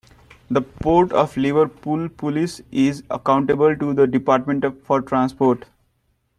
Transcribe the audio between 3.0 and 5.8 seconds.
accountable to the Department for Transport.